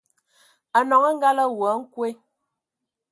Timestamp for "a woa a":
1.43-1.79